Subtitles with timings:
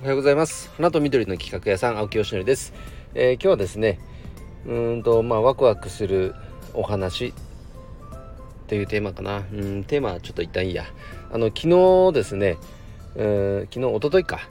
[0.00, 0.70] おはようございます。
[0.76, 2.72] 花と緑の企画屋さん青木よしのりです、
[3.14, 3.98] えー、今日はですね
[4.64, 6.36] うんとまあワクワクする
[6.72, 7.34] お話
[8.68, 9.38] というテーマかな。
[9.52, 10.84] うんテーマはちょっと一旦いいや。
[11.32, 12.58] あの昨日ですね、
[13.16, 14.48] えー、昨日一昨日か。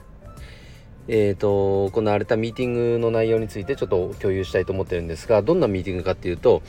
[1.10, 6.60] えーと、行われたミーティングの内容についてちょっと共有したいと思ってるんですがどんなミーティングかっていうと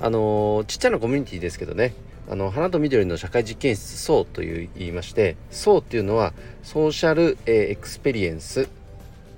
[0.00, 1.94] あの、ちっちゃなコミュニティですけどね。
[2.28, 6.32] あの花と緑の社会実験室層という言いまして層っていうのは
[6.64, 8.62] Social、えー、 experience。
[8.62, 8.66] ん？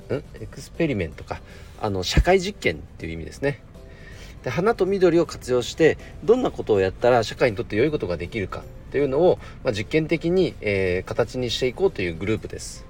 [0.08, 1.42] experiment か。
[1.82, 3.60] あの社会実験っていう意味ですね。
[4.42, 12.86] で花と緑を活用してどんなことをやったら社会にとって良いことができるかっていうのを、まあ、実験的に、えー、形にしていこうというグループです。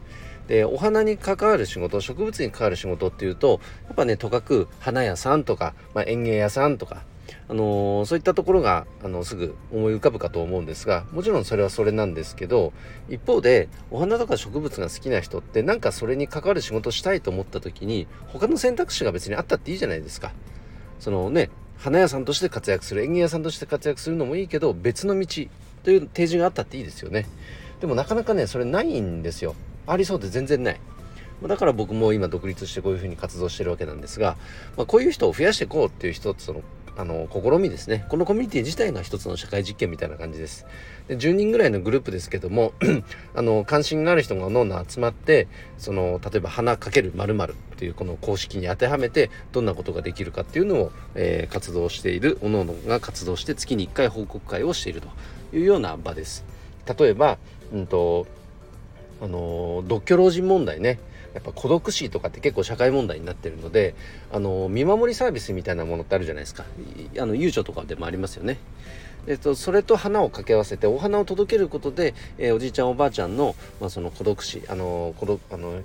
[0.47, 7.03] でお花に関わる仕事植物に関わる仕事っていうとやっぱねとかく花屋さんとか、まあ、園芸屋さんとか
[7.49, 12.73] あの、そういったところがあのすぐ思い浮かぶかと思うんですがもちろんそれはそれなんですけど
[13.09, 20.33] 一方でお花とか植物が好きな人ってなんかそれに関わる仕事したいと思った時に他の選択肢が別にあったっていいじゃないですか。
[20.99, 25.27] そのね花屋さんとして活躍する園芸屋さんとして活躍するのもいいけど別の道
[25.85, 27.27] という提示があったっていいですよね。
[27.81, 29.55] でもなかなかねそれないんですよ。
[29.87, 30.81] ありそうで全然ない。
[31.47, 34.37] だから僕も今独立してこういうふうに活動してるわけなんですが、
[34.77, 36.63] まあ、こういう人を増やしていこうっていう一つの
[36.99, 38.05] あの試みですね。
[38.09, 40.67] このコミュニティ自体が一つの社会実験みたいな感じです。
[41.07, 42.73] で10人ぐらいのグループですけども
[43.37, 45.47] あの関心がある人がおのおの集まって
[45.79, 55.09] その例えば花かける〇〇っていうこの公式に当てはめてどんなことができるかっていうのを、えー、活動しているおのおのが活動して月に1回報告会をしていると
[55.57, 56.45] いうような場です。
[56.99, 57.39] 例えば、
[57.73, 58.27] うんと
[59.21, 60.99] あの独居老人問題ね
[61.35, 63.95] やっぱ孤独死とかって結構社会問題になってるので
[64.33, 66.65] あの見守りサービスみたいなものってあるじゃないですか
[67.19, 68.59] あのゆうちょとかでもありますよね。
[69.27, 75.83] えっと、それと花を掛け合わせてお花を届けることで、えー、おじいちゃんおばあちゃんの,、まあその孤独死あの孤独あの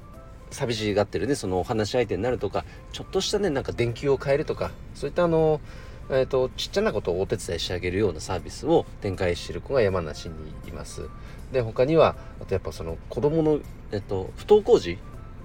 [0.52, 2.64] 寂しがってるねそのお話し相手になるとか
[2.94, 5.60] ちょっとしたねなんか電球を変えるとかそういったあの
[6.10, 10.36] えーと、ちっちゃなことをお手伝いしてあげるようなサービスを展開している子が山梨に
[10.68, 11.10] います。
[11.52, 13.60] で他にはあとやっぱその子供の、
[13.92, 14.98] えっと、不登校児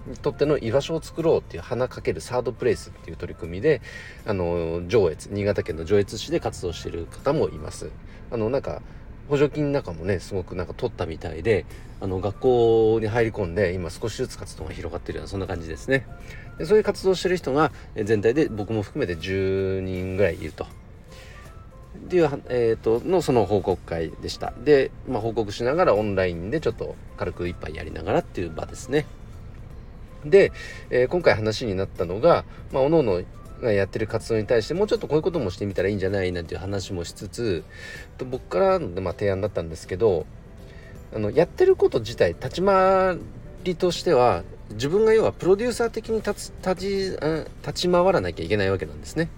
[0.07, 3.83] にとっての居場所を作ろうっていう花かけるサードプレイスっていう取り組みで
[4.27, 7.91] あの上越新潟県の上越市で活動している方もいます
[8.31, 8.81] あのなんか
[9.29, 11.67] 補助金なんかもねすごくなんか取ったみたいで
[12.01, 16.07] あの学校に入り込んで今少しずつ活動が広がってるようなそんな感じですね。
[16.59, 20.65] でそういう活動してる人が全体で僕も含めて10人ぐらいいると。
[20.65, 24.53] っていう、えーと、のその報告会でした。
[24.65, 29.05] で、まあ、報告しながらオンラインでちょっと軽く一杯やりながらっていう場ですね。
[30.25, 30.53] で、
[30.91, 33.23] えー、今回話になったのが、まあ、おのおの
[33.63, 37.65] やってる活動に対してもうちょっとこういうこともしてみたらいいんじゃないなんていう話もしつつ
[38.17, 40.27] と僕からの、まあ、提案だったんですけど
[41.15, 43.19] あのやってること自体立ち回
[43.65, 49.31] りとしては自分が要はプロデューサー的に立ち立ち回らなきゃいけないわけなんですね。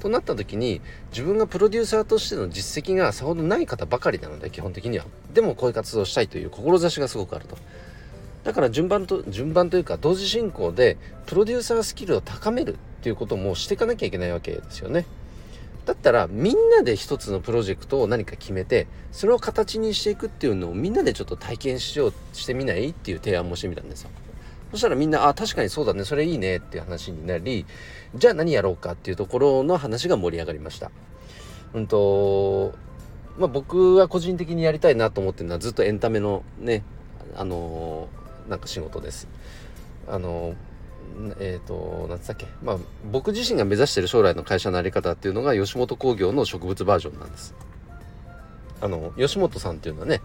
[0.00, 0.80] となった時に
[1.10, 5.04] 自分がプロデューサーとしての実績がさほどない方ばかりなので基本的には。
[5.32, 7.56] でもこういう活動をしたいという志がすごくあると。
[8.42, 10.96] だから順番と順番というか同時進行で
[11.26, 12.76] プロデューサースキルを高める。
[13.02, 15.06] っていうこともしていかなきゃいけないわけですよね。
[15.86, 22.90] だったらみんなで一つのプロジェクトを何か決めてそれを形にしていくっていうのをみんなでちょっと体験しようしてみない？
[22.90, 24.10] っていう提案もしてみたんですよ。
[24.70, 27.66] そしたらみんな、あ、確かにそうだね、それいいねっていう話になり、
[28.14, 30.90] じゃあ何やろうかっていうところの話が盛り上がりました。
[31.74, 32.72] うんと、
[33.36, 36.84] まあ僕は個人的にやりたいなと思ってるのはずっとエンタメのね、
[37.34, 39.28] あのー、なんか仕事です。
[40.08, 40.54] あのー
[41.52, 42.46] えっ、ー、と、何つっけ？
[42.62, 42.78] まあ、
[43.10, 47.54] 僕自身が目指している将来の会社のあり方っていうのが吉本興業の植物バージョンなんです。
[48.80, 50.22] あの、吉本さんっていうのはね、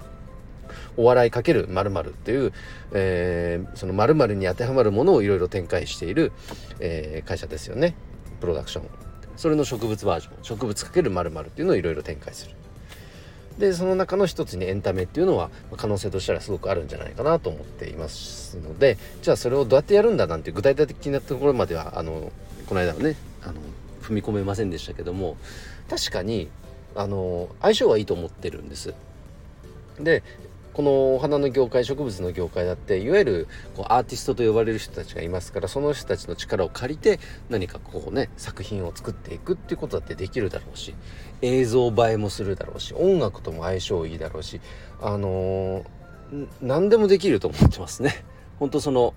[0.96, 2.54] お笑いかける〇〇っていう、
[2.94, 6.32] えー、その〇〇に当てはまるものをいろいろ展開している、
[6.80, 7.96] えー、会社ですよね。
[8.40, 8.90] プロダクション。
[9.36, 10.44] それの植物バージョン。
[10.44, 12.56] 植物かける〇〇っていうのをいろいろ展開する。
[13.58, 22.32] でその中の一つにエンタメっていうのは可能性としたらすごくあるんじゃないかなと思っていますのでじゃあそれをどうやってやるんだなんて具体的なところまではあの
[22.68, 23.54] この間はねあの
[24.02, 25.38] 踏み込めませんでしたけども
[25.90, 26.50] 確かに
[26.96, 28.94] あの相性はいいと思ってるんです。
[30.00, 30.24] で
[30.78, 37.20] このお花の業界植物の業界だっていわゆるこうアーティストと呼ばれる人たちがいますからその人たちの力を借りて
[37.50, 40.94] 何かこうね作品を作っていくっていうことだってできるだろうし
[41.42, 44.62] 映像映えもするだろうし音楽とも相性いいだろうし
[45.02, 48.24] あのー、何でもできると思ってますね。
[48.60, 49.16] 本当その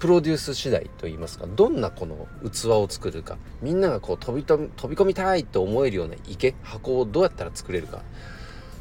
[0.00, 8.02] プロデュース次第といいますかどんなこの器を作るかみんながこう飛び飛び込みたいと思えるような池箱をどうやったら作れるか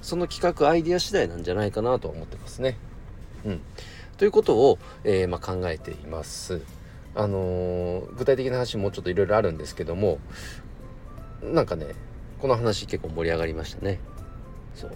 [0.08, 2.78] その企画アイディア次第なんじゃないかなとは思ってますね。
[3.44, 3.62] うん、
[4.16, 6.62] ということを、えー、まあ、考えています。
[7.14, 10.20] あのー、具体的な話もうちょっといろいろあるんですけども
[11.42, 11.88] なんかね
[12.40, 14.00] この話結構盛り上がりましたね。
[14.76, 14.92] そう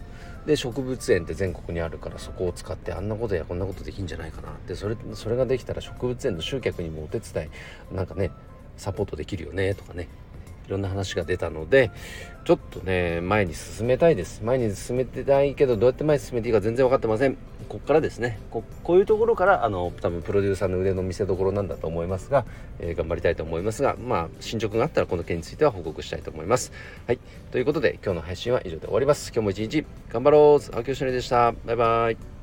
[0.46, 8.32] で植物園って全国にあるからそこを使ってあんなことやこんなことできんじゃないかなってそれそれができたら植物園の集客にもお手伝いなんかね
[8.78, 10.08] サポートできるよねとかね
[10.72, 11.92] ろんな話が出たので
[12.44, 14.42] ちょっとね前に進めたいです。
[14.44, 17.38] 前に進めてたいけどどうやって前に進めていいか全然分かってません。
[17.70, 18.40] こっからですね。
[18.50, 22.46] ここういうところからあの多分プロデューサーの腕の見せ所なんだと思いますが、
[22.80, 26.72] えー、頑張りたいと思いますがまあ進捗があったらこの件については報告したいと思います。
[27.06, 27.20] はい。
[27.52, 29.32] ということで今日の配信は以上で終わります。
[29.34, 30.76] 今日も一日頑張ろう。
[30.76, 31.54] 青木よしのりでした。
[31.66, 32.41] バイバイ。